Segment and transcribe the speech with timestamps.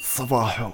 [0.00, 0.70] صباحو.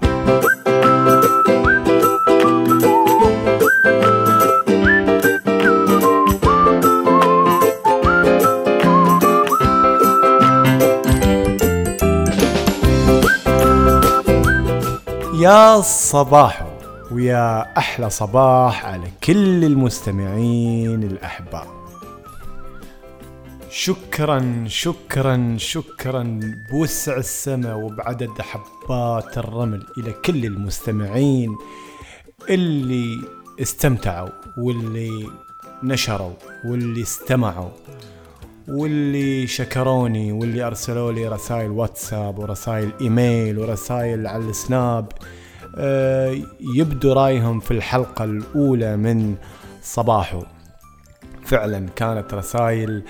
[15.34, 16.66] يا صباحو
[17.12, 21.77] ويا أحلى صباح على كل المستمعين الاحباء
[23.78, 26.41] شكرا شكرا شكرا.
[26.70, 31.56] بوسع السماء وبعدد حبات الرمل إلى كل المستمعين
[32.50, 33.16] اللي
[33.62, 34.28] استمتعوا
[34.59, 35.27] واللي
[35.83, 36.33] نشروا
[36.64, 37.70] واللي استمعوا
[38.69, 45.12] واللي شكروني واللي أرسلوا لي رسائل واتساب ورسائل إيميل ورسائل على السناب.
[45.77, 49.36] آه، يبدو رأيهم في الحلقة الأولى من
[49.83, 50.42] صباحو
[51.45, 53.02] فعلا كانت رسائل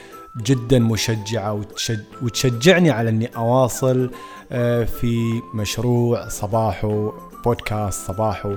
[0.42, 4.10] جدا مشجعة وتشج- وتشجعني على أني أواصل
[4.52, 7.12] آه، في مشروع صباحو
[7.45, 8.54] بودكاست صباحو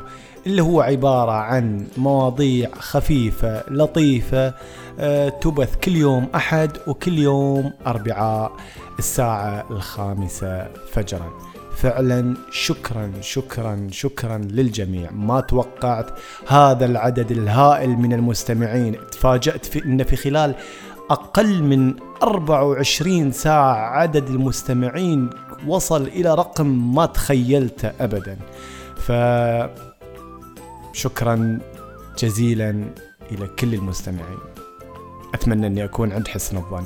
[0.48, 4.54] اللي هو عبارة عن مواضيع خفيفة لطيفة
[5.00, 8.52] آه، تبث كل يوم أحد وكل يوم أربعاء
[9.00, 11.32] الساعة الخامسة فجرا.
[11.78, 15.12] فعلا شكرا شكرا شكرا للجميع.
[15.12, 16.06] ما توقعت
[16.48, 18.96] هذا العدد الهائل من المستمعين.
[19.12, 20.56] تفاجأت في أن في خلال
[21.12, 25.30] أقل من 24 ساعة عدد المستمعين
[25.68, 28.38] وصل إلى رقم ما تخيلته أبدا.
[28.96, 29.12] ف
[30.94, 31.60] شكرا
[32.20, 32.70] جزيلا
[33.32, 34.40] إلى كل المستمعين.
[35.34, 36.86] أتمنى أني أكون عند حسن الظن.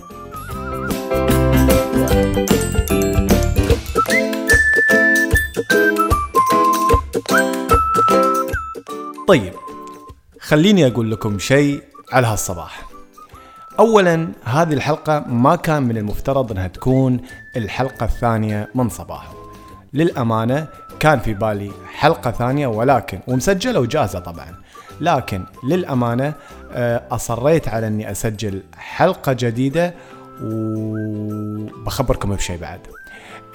[9.27, 9.53] طيب
[10.39, 12.94] خليني أقول لكم شيء على هالصباح.
[13.79, 17.19] اولا هذه الحلقة ما كان من المفترض أنها تكون
[17.55, 19.27] الحلقة الثانية من صباح
[19.93, 20.67] للأمانة
[20.99, 24.55] كان في بالي حلقة ثانية ولكن ومسجلة وجاهزة طبعا.
[25.01, 26.33] لكن للأمانة
[26.71, 29.93] آه، أصريت على أني أسجل حلقة جديدة
[30.43, 32.79] وبخبركم بشيء بعد.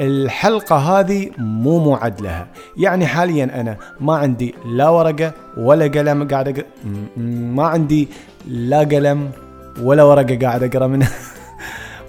[0.01, 2.47] الحلقة هذه مو معد لها.
[2.77, 6.65] يعني حاليا أنا ما عندي لا ورقة ولا قلم قاعد
[7.17, 8.09] ما عندي
[8.47, 9.31] لا قلم
[9.81, 11.13] ولا ورقة قاعد أقرأ منها.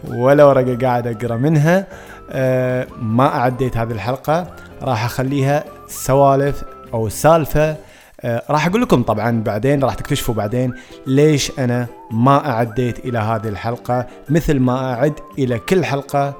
[0.08, 1.88] ولا ورقة قاعد أقرأ منها.
[2.30, 4.48] أه ما أعديت هذه الحلقة.
[4.82, 6.64] راح أخليها سوالف
[6.94, 7.76] أو سالفة.
[8.22, 10.74] أه راح أقول لكم طبعا بعدين راح تكتشفوا بعدين
[11.08, 16.34] ليش أنا ما أعديت إلى هذه الحلقة مثل ما أعد إلى كل حلقة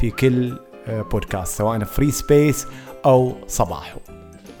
[0.00, 0.58] في كل
[0.88, 2.66] آه، بودكاست سواء Free Space
[3.04, 3.98] أو صباحو.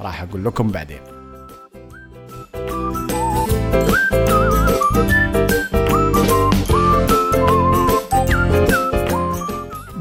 [0.00, 1.00] راح أقول لكم بعدين.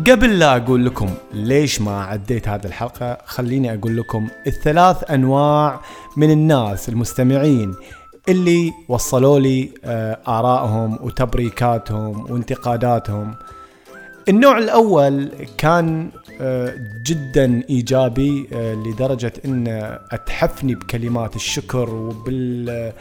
[0.08, 5.82] قبل لا أقول لكم ليش ما عديت هذه الحلقة خليني أقول لكم الثلاث أنواع
[6.18, 7.76] من الناس المستمعين
[8.30, 13.36] اللي وصلوا لي آه، آرائهم وتبريكاتهم وانتقاداتهم.
[14.30, 16.10] النوع الأول كان
[16.42, 16.74] آه،
[17.06, 19.68] جدا إيجابي آه، لدرجة إن
[20.12, 22.94] أتحفني بكلمات الشكر وبال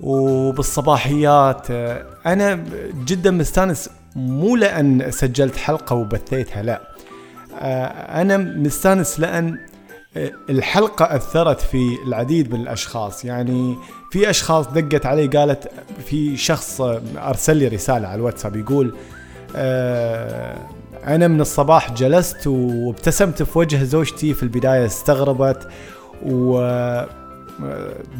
[0.00, 1.70] وبالصباحيات.
[2.26, 2.64] أنا
[3.06, 6.80] جدا مستانس مو لأن سجلت حلقة وبثيتها لا.
[7.60, 7.86] آه،
[8.20, 9.58] أنا مستانس لأن
[10.16, 13.24] آه، الحلقة أثرت في العديد من الأشخاص.
[13.24, 13.76] يعني
[14.10, 15.68] في أشخاص دقت علي قالت
[16.06, 16.80] في شخص
[17.16, 18.94] أرسل لي رسالة على الواتساب يقول
[19.56, 20.58] آه،
[21.06, 25.68] أنا من الصباح جلست وابتسمت في وجه زوجتي في البداية استغربت
[26.22, 26.60] و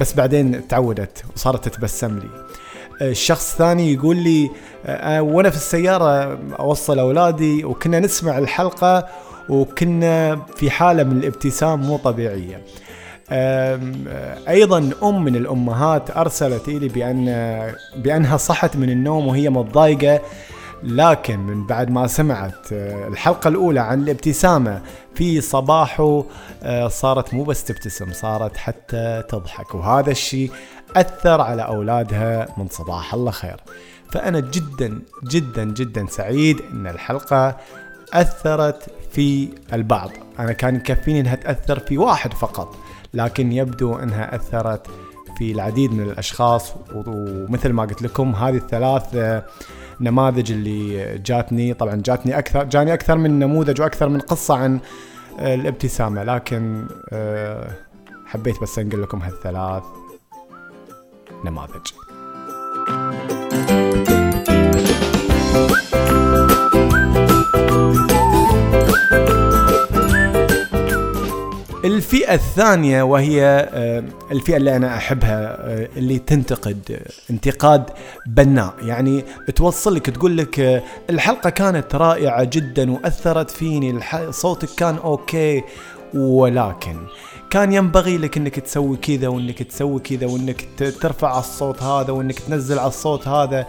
[0.01, 2.29] بس بعدين تعودت وصارت تتبسم لي.
[3.03, 4.51] الشخص الثاني يقول لي
[4.87, 9.07] آه، وأنا في السيارة أوصل أولادي وكنا نسمع الحلقة
[9.49, 12.63] وكنا في حالة من الابتسام مو طبيعية.
[13.31, 13.81] آه،
[14.49, 17.27] أيضا أم من الأمهات أرسلت لي بأن
[17.97, 20.21] بأنها صحت من النوم وهي متضايقة
[20.83, 24.83] لكن من بعد ما سمعت آه، الحلقة الأولى عن الابتسامة
[25.15, 26.25] في صباحه
[26.63, 29.75] آه، صارت مو بس تبتسم صارت حتى تضحك.
[29.75, 30.51] وهذا الشيء
[30.97, 33.57] أثر على أولادها من صباح الله خير.
[34.11, 37.57] فأنا جدا جدا جدا سعيد أن الحلقة
[38.13, 40.11] أثرت في البعض.
[40.39, 42.77] أنا كان يكفيني أنها تأثر في واحد فقط
[43.15, 44.87] لكن يبدو أنها أثرت
[45.39, 46.73] في العديد من الأشخاص.
[46.95, 49.15] ومثل ما قلت لكم هذه الثلاث
[50.01, 51.75] آه، نماذج اللي جاتني.
[51.75, 54.81] طبعا جاتني أكثر جاني أكثر من نموذج وأكثر من قصة عن
[55.39, 56.25] آه، الابتسامة.
[56.25, 57.71] لكن آه،
[58.27, 59.83] حبيت بس أنقل لكم هالثلاث
[61.45, 61.87] نماذج.
[71.85, 76.99] الفئة الثانية وهي آه، الفئة اللي أنا أحبها آه، اللي تنتقد
[77.31, 77.91] انتقاد
[78.27, 78.75] بناء.
[78.83, 79.25] يعني
[79.57, 84.01] توصل لك تقول لك الحلقة كانت رائعة جدا وأثرت فيني
[84.31, 85.63] صوتك كان أوكي
[86.15, 86.97] ولكن
[87.51, 90.69] كان ينبغي لك إنك تسوي كذا وإنك تسوي كذا وإنك
[91.01, 93.67] ترفع على الصوت هذا وإنك تنزل على الصوت هذا.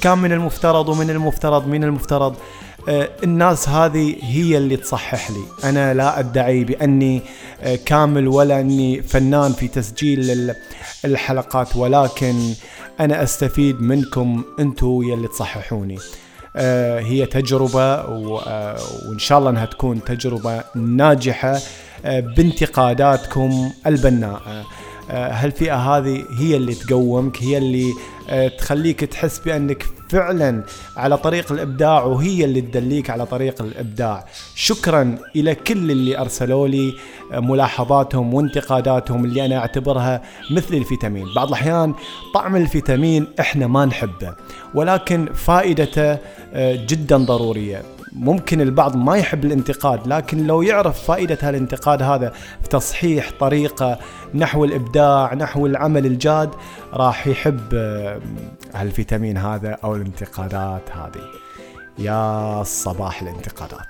[0.00, 2.32] كان من المفترض ومن المفترض من المفترض.
[2.32, 2.67] آه،
[3.24, 5.44] الناس هذه هي اللي تصحح لي.
[5.64, 7.22] أنا لا أدعي بأني
[7.62, 10.54] آه، كامل ولا أني فنان في تسجيل
[11.04, 12.52] الحلقات ولكن
[13.00, 15.98] أنا أستفيد منكم أنتم يلي تصححوني.
[16.56, 21.58] آه، هي تجربة وإن شاء الله أنها تكون تجربة ناجحة
[22.04, 24.66] بانتقاداتكم البناءة.
[25.10, 27.92] هالفئة هذه هي اللي تقومك؟ هي اللي
[28.30, 30.64] آه، تخليك تحس بأنك فعلا
[30.96, 34.24] على طريق الإبداع وهي اللي تدليك على طريق الإبداع.
[34.54, 36.94] شكرا إلى كل اللي أرسلوا لي
[37.32, 41.26] آه، ملاحظاتهم وانتقاداتهم اللي أنا أعتبرها مثل الفيتامين.
[41.36, 41.94] بعض الأحيان
[42.34, 44.34] طعم الفيتامين إحنا ما نحبه
[44.74, 46.18] ولكن فائدته
[46.54, 47.97] آه، جدا ضرورية.
[48.12, 52.32] ممكن البعض ما يحب الانتقاد لكن لو يعرف فائدة هالانتقاد هذا
[52.62, 53.98] في تصحيح طريقة
[54.34, 56.50] نحو الإبداع نحو العمل الجاد
[56.92, 58.20] راح يحب آه،
[58.74, 61.24] هالفيتامين هذا أو الانتقادات هذه.
[61.98, 63.88] يا صباح الانتقادات.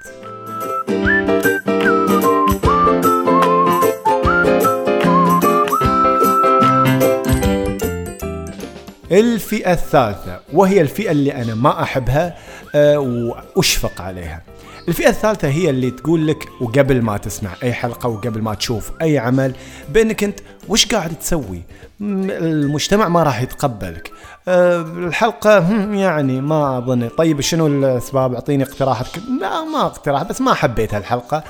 [9.13, 12.37] الفئة الثالثة وهي الفئة اللي أنا ما أحبها
[12.75, 14.43] أه وأشفق عليها.
[14.89, 19.19] الفئة الثالثة هي اللي تقول لك وقبل ما تسمع أي حلقة وقبل ما تشوف أي
[19.19, 19.53] عمل
[19.89, 21.63] بأنك أنت وش قاعد تسوي؟
[22.01, 24.13] المجتمع ما راح يتقبلك.
[24.49, 25.59] أه الحلقة
[25.95, 31.37] يعني ما أظن طيب شنو الأسباب؟ أعطيني اقتراحاتك لا ما اقتراح بس ما حبيت هالحلقة.
[31.37, 31.43] آه،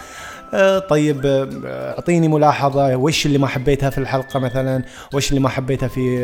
[0.88, 4.82] طيب آه، أعطيني ملاحظة وش اللي ما حبيتها في الحلقة مثلا؟
[5.14, 6.18] وش اللي ما حبيتها في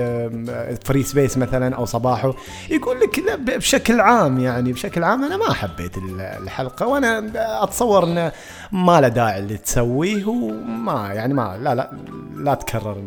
[0.84, 2.34] Free آه، Space مثلا أو صباحو؟
[2.70, 7.32] يقول لك لا بشكل عام يعني بشكل عام أنا ما حبيت الحلقة وأنا
[7.62, 8.32] أتصور انه
[8.72, 11.90] ما له داعي اللي تسويه وما يعني ما لا لا
[12.36, 13.04] لا تكرر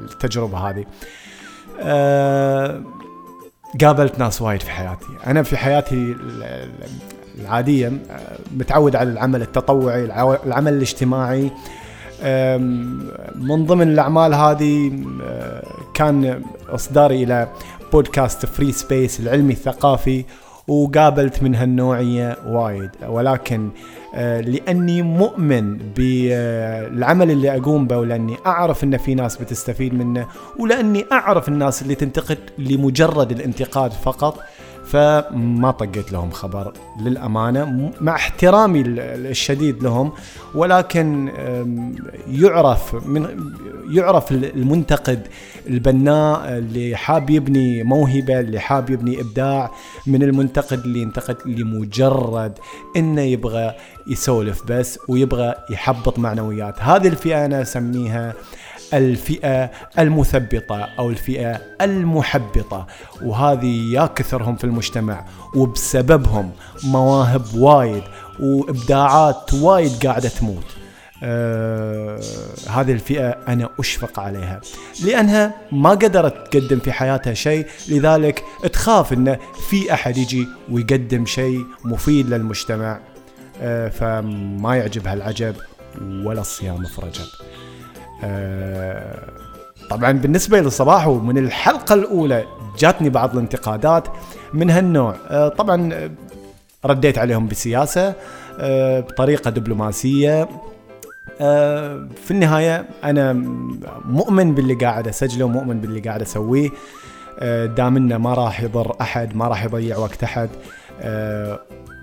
[0.00, 0.84] التجربة هذه.
[3.80, 5.06] قابلت ناس وايد في حياتي.
[5.26, 6.16] أنا في حياتي
[7.40, 7.92] العادية
[8.56, 10.04] متعود على العمل التطوعي
[10.46, 11.50] العمل الاجتماعي.
[13.34, 14.92] من ضمن الأعمال هذه
[15.94, 17.48] كان إصداري إلى
[17.92, 20.24] بودكاست Free Space العلمي الثقافي
[20.68, 22.90] وقابلت من هالنوعية وايد.
[23.08, 23.68] ولكن
[24.14, 30.26] لأني مؤمن بالعمل اللي أقوم به ولأني أعرف أن في ناس بتستفيد منه
[30.58, 34.38] ولأني أعرف الناس اللي تنتقد لمجرد الانتقاد فقط.
[34.86, 40.12] فما طقيت لهم خبر للأمانة مع احترامي الشديد لهم
[40.54, 41.30] ولكن
[42.28, 43.52] يعرف من
[43.90, 45.26] يعرف المنتقد
[45.66, 49.70] البناء اللي حاب يبني موهبة اللي حاب يبني إبداع
[50.06, 52.58] من المنتقد اللي ينتقد لمجرد
[52.96, 53.74] إنه يبغى
[54.06, 56.74] يسولف بس ويبغى يحبط معنويات.
[56.80, 58.34] هذه الفئة أنا أسميها
[58.94, 62.86] الفئة المثبطة أو الفئة المحبطة.
[63.22, 65.24] وهذه يا كثرهم في المجتمع
[65.54, 66.50] وبسببهم
[66.84, 68.02] مواهب وايد
[68.40, 70.64] وإبداعات وايد قاعدة تموت.
[71.22, 72.20] آه
[72.70, 74.60] هذه الفئة أنا أشفق عليها.
[75.04, 79.38] لأنها ما قدرت تقدم في حياتها شيء لذلك تخاف أنه
[79.68, 83.00] في أحد يجي ويقدم شيء مفيد للمجتمع.
[83.60, 85.54] آه فما يعجبها العجب
[86.00, 87.26] ولا الصيام في رجب.
[89.90, 92.44] طبعا بالنسبة للصباح ومن الحلقة الأولى
[92.78, 94.08] جاتني بعض الانتقادات
[94.52, 95.16] من هالنوع.
[95.28, 96.10] آه، طبعا
[96.84, 98.14] رديت عليهم بسياسة
[98.60, 100.48] آه، بطريقة دبلوماسية.
[102.24, 103.32] في النهاية أنا
[104.04, 106.70] مؤمن باللي قاعد أسجله ومؤمن باللي قاعد أسويه.
[107.64, 110.48] دام إنه ما راح يضر أحد ما راح يضيع وقت أحد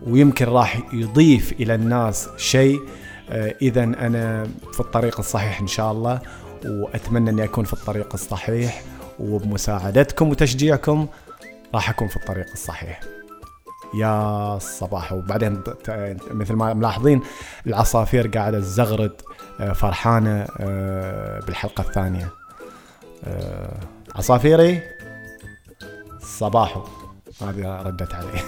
[0.08, 2.79] ويمكن راح يضيف إلى الناس شيء.
[2.79, 6.22] آه، اذا أنا في الطريق الصحيح إن شاء الله
[6.65, 8.84] وأتمنى أني أكون في الطريق الصحيح
[9.20, 11.08] وبمساعدتكم وتشجيعكم
[11.75, 13.00] راح أكون في الطريق الصحيح.
[13.96, 15.63] يا الصباح وبعدين
[16.32, 17.22] مثل ما ملاحظين
[17.68, 19.12] العصافير قاعدة تزغرد
[19.60, 22.30] آه، فرحانة آه، بالحلقة الثانية.
[24.15, 24.82] عصافيري
[26.22, 26.82] صباحو.
[27.42, 28.44] هذه ردت عليه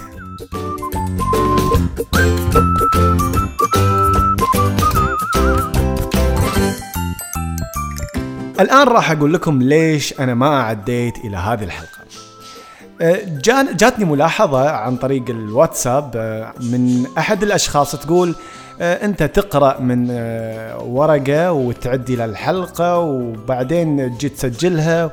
[8.60, 11.96] الآن راح أقول لكم ليش أنا ما عديت إلى هذه الحلقة.
[13.00, 18.34] أه، جان جاتني ملاحظة عن طريق الواتساب أه، من أحد الأشخاص تقول
[18.80, 20.10] آه، أنت تقرأ من
[20.80, 25.10] ورقة وتعدي للحلقه وبعدين تجي تسجلها.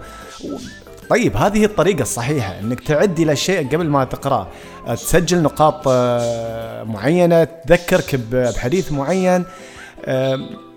[1.10, 4.48] طيب هذه الطريقة الصحيحة إنك تعدي للشيء قبل ما تقرأه.
[4.88, 5.88] تسجل نقاط
[6.88, 9.46] معينة تذكرك بحديث معين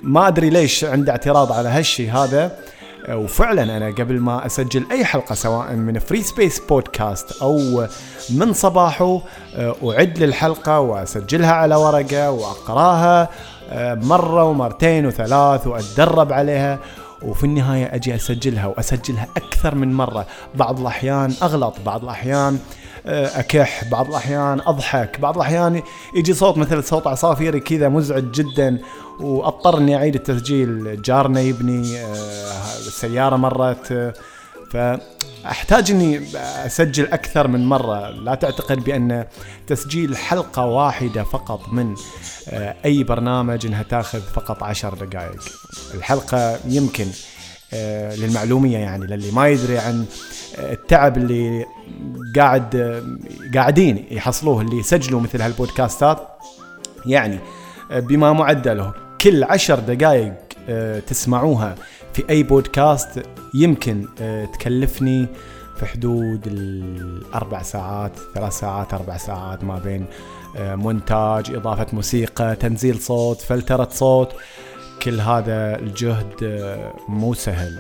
[0.03, 2.57] ما أدري ليش عندي اعتراض على هالشيء هذا.
[3.09, 7.87] وفعلا أنا قبل ما أسجل أي حلقة سواء من Free Space بودكاست أو
[8.31, 9.21] من صباحه
[9.85, 13.29] أعد للحلقة وأسجلها على ورقة وأقراها
[13.95, 16.79] مرة ومرتين وثلاث وأتدرب عليها.
[17.23, 20.27] وفي النهاية أجي أسجلها وأسجلها أكثر من مرة.
[20.55, 22.59] بعض الأحيان أغلط بعض الأحيان
[23.07, 23.85] أكح.
[23.85, 25.21] بعض الأحيان أضحك.
[25.21, 25.83] بعض الأحيان
[26.17, 28.79] يجي صوت مثل صوت عصافيري كذا مزعج جدا
[29.21, 31.03] واضطر اني أعيد التسجيل.
[31.03, 34.15] جارنا يبني آه، السياره مرت.
[34.71, 36.23] فأحتاج إني
[36.67, 38.11] أسجل أكثر من مرة.
[38.11, 39.25] لا تعتقد بأن
[39.67, 41.95] تسجيل حلقة واحدة فقط من
[42.49, 45.43] آه، أي برنامج إنها تأخذ فقط عشر دقائق.
[45.95, 47.07] الحلقة يمكن
[47.75, 50.07] آه، للمعلومية يعني للي ما يدري عن
[50.59, 51.65] التعب اللي
[52.37, 52.77] قاعد
[53.55, 56.29] قاعدين يحصلوه اللي يسجلوا مثل هالبودكاستات.
[57.07, 57.39] يعني
[57.91, 60.35] بما معدله كل عشر دقائق
[60.69, 61.75] آه، تسمعوها
[62.13, 63.23] في أي بودكاست
[63.55, 65.27] يمكن آه، تكلفني
[65.77, 70.05] في حدود الأربع ساعات ثلاث ساعات أربع ساعات ما بين
[70.57, 74.33] آه، مونتاج إضافة موسيقى تنزيل صوت فلترة صوت.
[75.03, 76.35] كل هذا الجهد
[77.09, 77.79] مو سهل.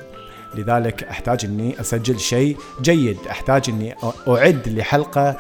[0.54, 3.18] لذلك أحتاج إني أسجل شيء جيد.
[3.30, 3.94] أحتاج إني
[4.28, 5.36] أعد لحلقة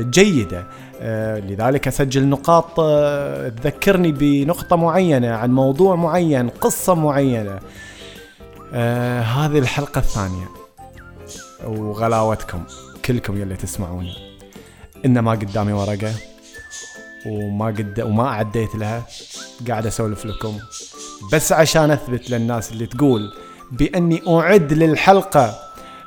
[0.00, 0.66] جيدة.
[1.00, 7.58] آه، لذلك أسجل نقاط آه، تذكرني بنقطة معينة عن موضوع معين قصة معينة.
[8.72, 10.48] آه هذه الحلقة الثانية.
[11.64, 12.62] وغلاوتكم
[13.04, 14.14] كلكم يلي تسمعوني.
[15.04, 16.12] ان ما قدامي ورقة
[17.26, 19.06] وما قد وما اعديت لها.
[19.68, 20.58] قاعد أسولف لكم.
[21.32, 23.32] بس عشان أثبت للناس اللي تقول
[23.72, 25.54] بأني أعد للحلقة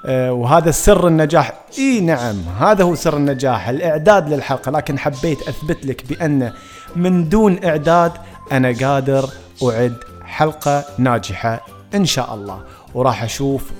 [0.05, 1.53] آه، وهذا سر النجاح.
[1.77, 4.71] إي نعم هذا هو سر النجاح الإعداد للحلقة.
[4.71, 6.53] لكن حبيت أثبت لك بأن
[6.95, 8.11] من دون إعداد
[8.51, 9.29] أنا قادر
[9.63, 11.65] أعد حلقة ناجحة
[11.95, 12.63] إن شاء الله.
[12.93, 13.71] وراح أشوف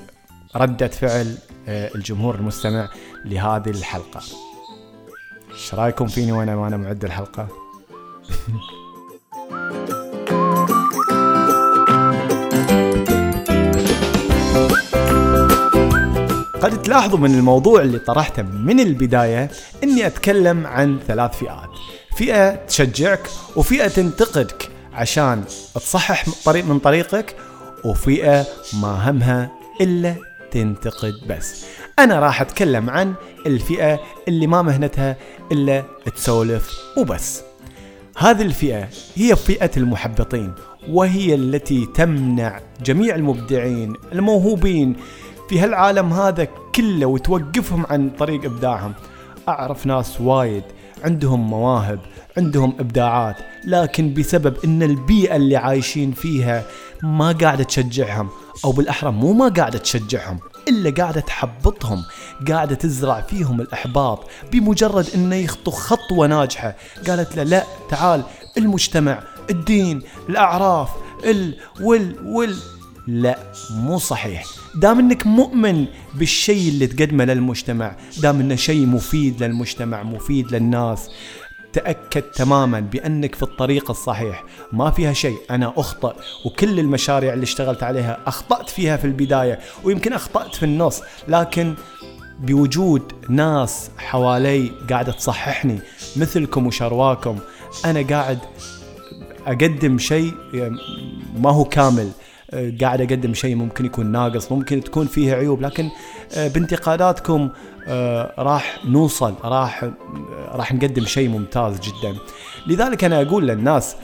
[0.56, 2.88] ردة فعل آه، الجمهور المستمع
[3.24, 4.20] لهذه الحلقة.
[5.52, 7.48] إيش رأيكم فيني وأنا وأنا معد الحلقة؟
[16.62, 19.50] قد تلاحظوا من الموضوع اللي طرحته من البداية
[19.82, 21.70] إني أتكلم عن ثلاث فئات.
[22.16, 27.36] فئة تشجعك وفئة تنتقدك عشان تصحح طريق من طريقك
[27.84, 28.46] وفئة
[28.80, 29.50] ما همها
[29.80, 30.14] إلا
[30.50, 31.64] تنتقد بس.
[31.98, 33.14] أنا راح أتكلم عن
[33.46, 35.16] الفئة اللي ما مهنتها
[35.52, 35.84] إلا
[36.16, 37.42] تسولف وبس.
[38.18, 40.52] هذه الفئة هي فئة المحبطين
[40.88, 44.96] وهي التي تمنع جميع المبدعين الموهوبين
[45.52, 48.94] في هالعالم هذا كله وتوقفهم عن طريق إبداعهم.
[49.48, 50.62] أعرف ناس وايد
[51.04, 52.00] عندهم مواهب
[52.36, 56.64] عندهم إبداعات لكن بسبب إن البيئة اللي عايشين فيها
[57.02, 58.28] ما قاعدة تشجعهم
[58.64, 62.04] أو بالأحرى مو ما قاعدة تشجعهم إلا قاعدة تحبطهم
[62.48, 66.76] قاعدة تزرع فيهم الأحباط بمجرد انه يخطو خطوة ناجحة.
[67.08, 68.22] قالت له لا تعال
[68.58, 70.88] المجتمع الدين الأعراف
[71.24, 72.56] ال وال وال
[73.06, 73.38] لا
[73.70, 74.44] مو صحيح.
[74.74, 81.10] دام انك مؤمن بالشيء اللي تقدمه للمجتمع دام انه شيء مفيد للمجتمع مفيد للناس
[81.72, 84.44] تأكد تماما بأنك في الطريق الصحيح.
[84.72, 85.36] ما فيها شيء.
[85.50, 91.02] أنا أخطأ وكل المشاريع اللي اشتغلت عليها أخطأت فيها في البداية ويمكن أخطأت في النص.
[91.28, 91.74] لكن
[92.40, 95.78] بوجود ناس حوالي قاعدة تصححني
[96.16, 97.38] مثلكم وشرواكم
[97.84, 98.38] أنا قاعد
[99.46, 100.34] أقدم شيء
[101.38, 102.10] ما هو كامل.
[102.54, 105.90] قاعد أقدم شيء ممكن يكون ناقص ممكن تكون فيه عيوب لكن
[106.34, 107.50] آه، بانتقاداتكم
[107.88, 109.92] آه، راح نوصل راح آه،
[110.52, 112.16] راح نقدم شيء ممتاز جدا.
[112.66, 113.96] لذلك أنا أقول للناس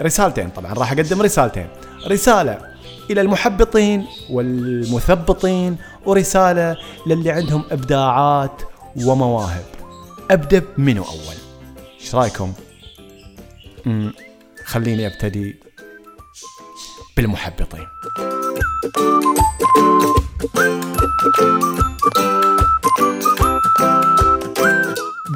[0.00, 1.66] رسالتين طبعا راح أقدم رسالتين.
[2.06, 2.58] رسالة
[3.10, 5.76] إلى المحبطين والمثبطين
[6.06, 6.76] ورسالة
[7.06, 8.62] للي عندهم إبداعات
[9.04, 9.64] ومواهب.
[10.30, 11.36] أبدأ منو أول؟
[12.00, 12.52] إيش رأيكم؟
[14.64, 15.63] خليني أبتدي
[17.16, 17.86] بالمحبطين.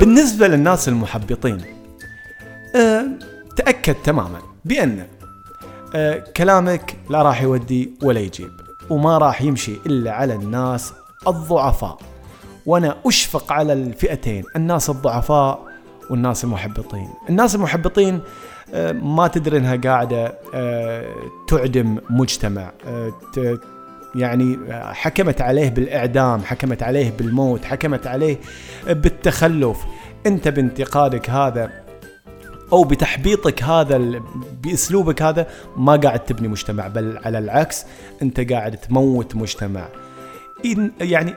[0.01, 1.65] بالنسبة للناس المحبطين
[2.77, 3.07] أه
[3.57, 5.07] تأكد تماما بأن
[5.95, 8.53] أه كلامك لا راح يودي ولا يجيب
[8.91, 10.93] وما راح يمشي إلا على الناس
[11.27, 11.99] الضعفاء.
[12.67, 15.69] وأنا أشفق على الفئتين الناس الضعفاء
[16.11, 17.09] والناس المحبطين.
[17.29, 18.21] الناس المحبطين آه،
[18.93, 21.15] ما تدري إنها قاعدة آه،
[21.49, 22.73] تعدم مجتمع.
[22.87, 23.59] آه،
[24.15, 28.39] يعني حكمت عليه بالإعدام حكمت عليه بالموت حكمت عليه
[28.87, 29.79] بالتخلف.
[30.27, 31.71] أنت بانتقادك هذا
[32.73, 34.23] أو بتحبيطك هذا
[34.63, 35.47] بأسلوبك هذا
[35.77, 37.85] ما قاعد تبني مجتمع بل على العكس
[38.23, 39.89] أنت قاعد تموت مجتمع.
[41.01, 41.35] يعني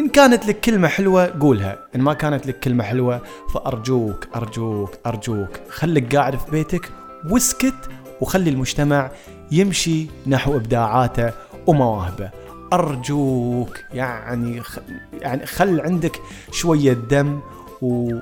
[0.00, 3.22] إن كانت لك كلمة حلوة قولها إن ما كانت لك كلمة حلوة
[3.54, 5.48] فأرجوك أرجوك أرجوك.
[5.68, 6.90] خليك قاعد في بيتك
[7.30, 7.74] واسكت
[8.20, 9.10] وخلي المجتمع
[9.50, 11.32] يمشي نحو إبداعاته
[11.66, 12.30] ومواهبه.
[12.72, 14.78] أرجوك يعني خ...
[15.12, 16.20] يعني خل عندك
[16.52, 17.40] شوية دم
[17.82, 18.18] و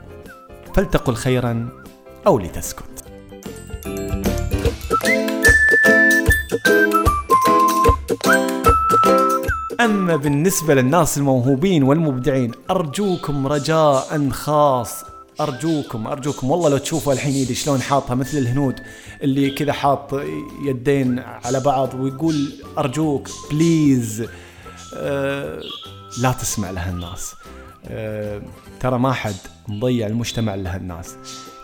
[0.74, 1.68] فلتقل خيرا
[2.26, 2.84] أو لتسكت.
[9.84, 15.04] أما بالنسبة للناس الموهوبين والمبدعين أرجوكم رجاء خاص.
[15.40, 16.50] أرجوكم أرجوكم.
[16.50, 18.80] والله لو تشوفوا الحين يدي شلون حاطها مثل الهنود
[19.22, 20.14] اللي كذا حاط
[20.64, 24.24] يدين على بعض ويقول أرجوك بليز
[24.96, 25.60] أه
[26.22, 27.34] لا تسمع لهالناس
[27.88, 28.42] أه
[28.80, 29.34] ترى ما حد
[29.68, 31.14] مضيع المجتمع لهالناس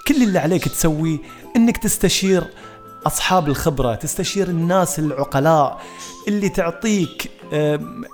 [0.08, 1.18] كل اللي عليك تسويه
[1.56, 2.44] إنك تستشير
[3.06, 5.80] أصحاب الخبرة تستشير الناس العقلاء
[6.28, 7.30] اللي تعطيك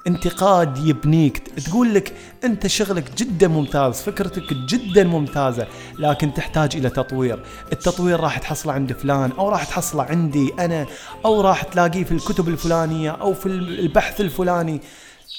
[0.07, 1.39] انتقاد يبنيك.
[1.39, 2.13] تقول لك
[2.45, 5.67] أنت شغلك جدا ممتاز فكرتك جدا ممتازة
[5.99, 7.45] لكن تحتاج إلى تطوير.
[7.73, 10.87] التطوير راح تحصله عند فلان أو راح تحصله عندي أنا
[11.25, 14.81] أو راح تلاقيه في الكتب الفلانية أو في البحث الفلاني.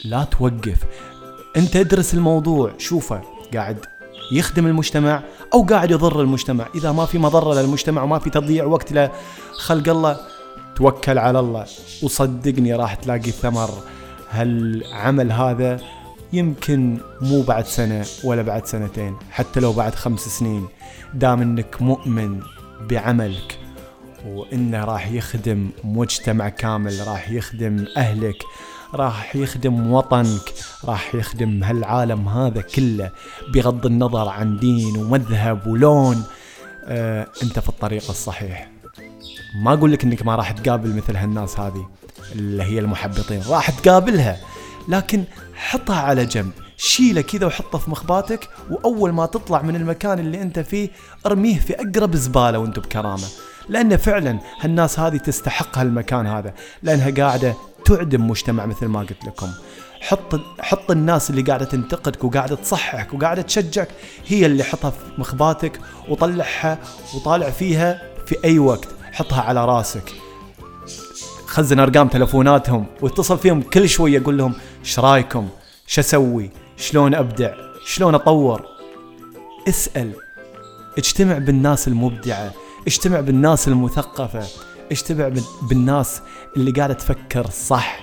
[0.05, 0.77] لا توقف.
[1.57, 3.21] أنت ادرس الموضوع شوفه
[3.53, 3.85] قاعد
[4.31, 6.65] يخدم المجتمع أو قاعد يضر المجتمع.
[6.75, 10.17] إذا ما في مضرة للمجتمع وما في تضييع وقت لخلق الله
[10.75, 11.65] توكل على الله.
[12.03, 13.69] وصدقني راح تلاقي ثمر.
[14.29, 15.79] هالعمل هذا
[16.33, 20.67] يمكن مو بعد سنة ولا بعد سنتين حتى لو بعد خمس سنين.
[21.13, 22.39] دام إنك مؤمن
[22.89, 23.59] بعملك
[24.27, 28.43] وإنه راح يخدم مجتمع كامل راح يخدم أهلك
[28.95, 30.53] راح يخدم وطنك
[30.85, 33.11] راح يخدم هالعالم هذا كله
[33.53, 36.23] بغض النظر عن دين ومذهب ولون.
[36.85, 38.69] آه انت في الطريق الصحيح.
[39.55, 41.87] ما أقول لك إنك ما راح تقابل مثل هالناس هذه
[42.31, 43.41] اللي هي المحبطين.
[43.47, 44.37] راح تقابلها
[44.87, 45.23] لكن
[45.55, 46.51] حطها على جنب.
[46.77, 50.89] شيله كذا وحطه في مخباتك وأول ما تطلع من المكان اللي أنت فيه
[51.25, 53.27] ارميه في أقرب زبالة وانت بكرامة.
[53.69, 56.53] لأن فعلا هالناس هذه تستحق هالمكان هذا
[56.83, 57.53] لأنها قاعدة
[57.85, 59.47] تعدم مجتمع مثل ما قلت لكم.
[60.01, 63.87] حط حط الناس اللي قاعدة تنتقدك وقاعدة تصححك وقاعدة تشجعك
[64.27, 66.79] هي اللي حطها في مخباتك وطلعها
[67.15, 68.87] وطالع فيها في أي وقت.
[69.11, 70.13] حطها على راسك.
[71.45, 75.49] خزن أرقام تلفوناتهم واتصل فيهم كل شوية أقول لهم إيش رأيكم؟
[75.87, 77.53] شو أسوي؟ شلون أبدع؟
[77.85, 78.65] شلون أطور؟
[79.69, 80.13] اسأل.
[80.97, 82.51] اجتمع بالناس المبدعة.
[82.87, 84.47] اجتمع بالناس المثقفة.
[84.91, 86.21] اجتمع بالناس
[86.57, 87.99] اللي قاعدة تفكر صح؟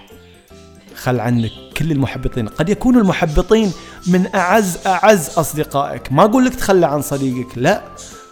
[0.95, 2.49] خل عنك كل المحبطين.
[2.49, 3.73] قد يكونوا المحبطين
[4.07, 6.13] من أعز أعز أصدقائك.
[6.13, 7.83] ما أقول لك تخلى عن صديقك لا.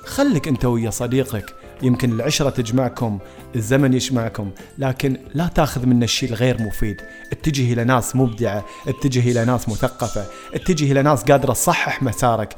[0.05, 1.55] خليك أنت ويا صديقك.
[1.83, 3.19] يمكن العشرة تجمعكم
[3.57, 7.01] الزمن يجمعكم لكن لا تاخذ منه الشيء الغير مفيد.
[7.33, 12.55] اتجه إلى ناس مبدعة اتجه إلى ناس مثقفة اتجه إلى ناس قادرة تصحح مسارك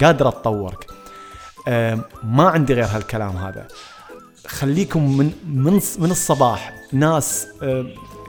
[0.00, 0.86] قادرة تطورك.
[2.22, 3.68] ما عندي غير هالكلام هذا.
[4.46, 6.72] خليكم من من من الصباح.
[6.92, 7.46] ناس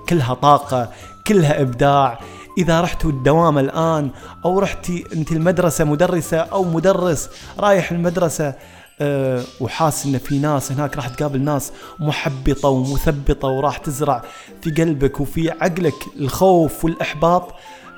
[0.09, 0.91] كلها طاقة
[1.27, 2.19] كلها إبداع.
[2.57, 4.11] إذا رحتوا الدوام الآن
[4.45, 8.55] أو رحتي أنت المدرسة مدرسة أو مدرس رايح المدرسة
[9.01, 14.23] أه وحاس إن في ناس هناك راح تقابل ناس محبطة ومثبطة وراح تزرع
[14.61, 17.55] في قلبك وفي عقلك الخوف والإحباط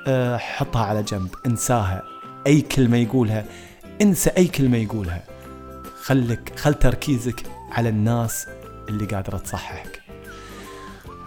[0.07, 1.29] أه حطها على جنب.
[1.45, 2.03] انساها.
[2.47, 3.45] أي كلمة يقولها
[4.01, 5.23] انسى أي كلمة يقولها.
[6.03, 8.47] خلك خل تركيزك على الناس
[8.89, 10.01] اللي قادرة تصححك.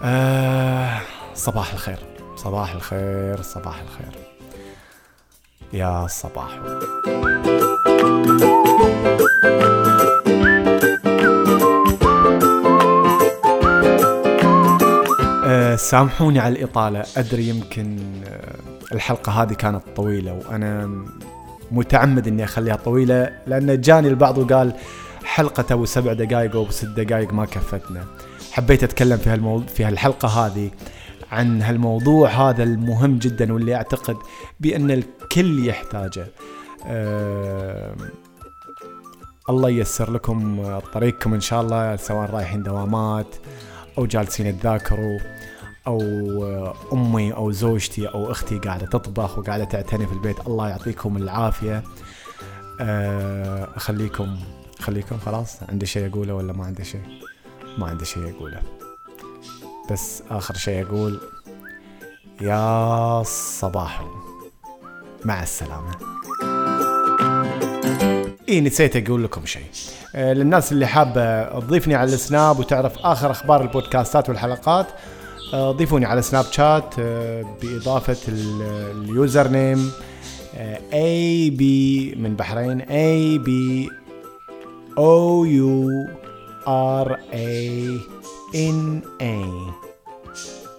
[0.02, 1.00] أه
[1.34, 1.98] صباح الخير.
[2.36, 4.22] صباح الخير صباح الخير.
[5.72, 6.58] يا صباح.
[15.44, 17.04] أه سامحوني على الإطالة.
[17.16, 18.56] أدري يمكن أه
[18.92, 21.04] الحلقة هذه كانت طويلة وأنا
[21.70, 24.72] متعمد إني أخليها طويلة لأن جاني البعض وقال
[25.36, 28.04] حلقة أبو سبع دقائق أو ست دقائق ما كفتنا.
[28.52, 30.70] حبيت أتكلم في هالموضوع في هالحلقة هذه
[31.32, 34.16] عن هالموضوع هذا المهم جدا واللي أعتقد
[34.60, 36.26] بأن الكل يحتاجه.
[36.86, 37.96] أه
[39.48, 43.36] الله ييسر لكم طريقكم إن شاء الله سواء رايحين دوامات
[43.98, 45.18] أو جالسين تذاكروا
[45.86, 46.00] أو
[46.92, 51.82] أمي أو زوجتي أو أختي قاعدة تطبخ وقاعدة تعتني في البيت الله يعطيكم العافية.
[52.80, 54.36] آه، أخليكم
[54.80, 57.00] خليكم خلاص عندي شيء أقوله ولا ما عندي شيء
[57.78, 58.62] ما عندي شيء أقوله.
[59.90, 61.20] بس آخر شيء أقول
[62.40, 63.22] يا
[63.60, 64.04] صباح.
[65.24, 65.90] مع السلامة.
[68.48, 69.64] اي نسيت أقول لكم شيء
[70.14, 74.86] آه، للناس اللي حابة تضيفني على ال Snap وتعرف آخر أخبار البودكاستات والحلقات
[75.54, 78.62] آه، ضيفوني على Snapchat آه، بإضافة ال-
[79.02, 79.90] ال username
[80.92, 83.88] اي بي من بحرين اي بي
[84.98, 85.90] O U
[86.68, 88.00] R A
[88.54, 89.72] N A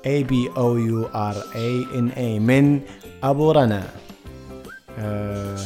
[0.06, 2.82] A B O U R A N A من
[3.24, 3.88] أبو رنا.
[5.00, 5.58] آه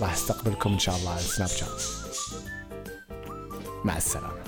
[0.00, 1.82] راح أستقبلكم إن شاء الله على Snapchat
[3.84, 4.38] مع السلامة.